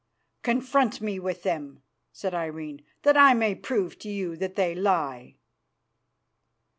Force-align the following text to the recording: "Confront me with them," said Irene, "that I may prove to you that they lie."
"Confront 0.41 0.99
me 0.99 1.19
with 1.19 1.43
them," 1.43 1.83
said 2.11 2.33
Irene, 2.33 2.83
"that 3.03 3.15
I 3.15 3.35
may 3.35 3.53
prove 3.53 3.99
to 3.99 4.09
you 4.09 4.35
that 4.37 4.55
they 4.55 4.73
lie." 4.73 5.35